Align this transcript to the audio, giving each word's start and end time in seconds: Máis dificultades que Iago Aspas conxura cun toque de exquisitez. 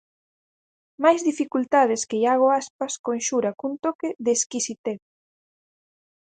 Máis 1.03 1.21
dificultades 1.29 2.01
que 2.09 2.19
Iago 2.23 2.47
Aspas 2.59 2.93
conxura 3.07 3.51
cun 3.59 3.73
toque 3.83 4.09
de 4.25 4.31
exquisitez. 4.37 4.99